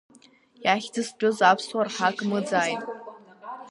[0.63, 2.81] Иахьӡызтәыз аԥсуаа рҳақ мыӡааит.